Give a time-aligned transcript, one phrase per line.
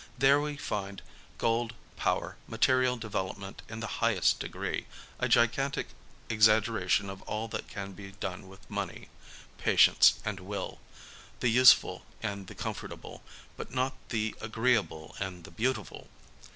[0.17, 0.99] There we find
[1.37, 4.87] gold, power, material development in the highest degree,
[5.19, 5.89] a gigantic
[6.27, 9.09] exaggeration of all that can be done with money,
[9.59, 10.79] patience and will
[11.37, 13.21] ^ the useful and the comfortable,
[13.55, 16.07] but not the agreeable and the beautiful.